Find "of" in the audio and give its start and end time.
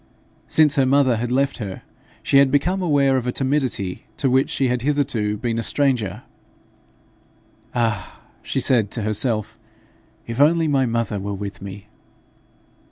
3.17-3.27